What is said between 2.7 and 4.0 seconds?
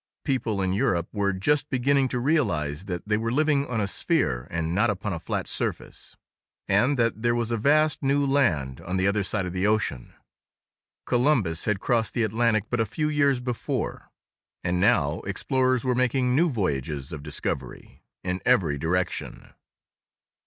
that they were living on a